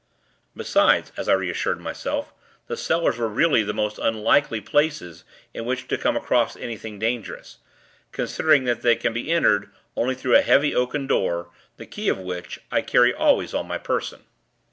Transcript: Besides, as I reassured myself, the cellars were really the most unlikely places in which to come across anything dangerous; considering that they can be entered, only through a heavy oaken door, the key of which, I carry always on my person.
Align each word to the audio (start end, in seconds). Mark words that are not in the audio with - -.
Besides, 0.55 1.11
as 1.15 1.29
I 1.29 1.33
reassured 1.33 1.79
myself, 1.79 2.33
the 2.65 2.75
cellars 2.75 3.19
were 3.19 3.27
really 3.27 3.61
the 3.61 3.71
most 3.71 3.99
unlikely 3.99 4.59
places 4.59 5.23
in 5.53 5.63
which 5.63 5.87
to 5.89 5.95
come 5.95 6.17
across 6.17 6.57
anything 6.57 6.97
dangerous; 6.97 7.59
considering 8.11 8.63
that 8.63 8.81
they 8.81 8.95
can 8.95 9.13
be 9.13 9.29
entered, 9.31 9.69
only 9.95 10.15
through 10.15 10.37
a 10.37 10.41
heavy 10.41 10.73
oaken 10.73 11.05
door, 11.05 11.51
the 11.77 11.85
key 11.85 12.09
of 12.09 12.17
which, 12.17 12.59
I 12.71 12.81
carry 12.81 13.13
always 13.13 13.53
on 13.53 13.67
my 13.67 13.77
person. 13.77 14.23